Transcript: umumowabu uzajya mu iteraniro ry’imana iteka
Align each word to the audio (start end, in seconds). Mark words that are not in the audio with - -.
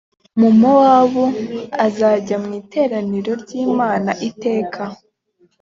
umumowabu 0.35 1.23
uzajya 1.85 2.35
mu 2.43 2.51
iteraniro 2.61 3.31
ry’imana 3.41 4.11
iteka 4.29 4.83